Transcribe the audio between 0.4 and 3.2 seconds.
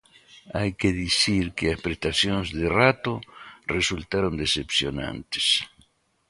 Hai que dicir que as prestacións de Rato